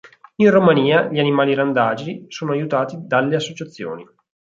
[0.37, 4.03] In Romania, gli animali randagi sono aiutati dalle associazioni.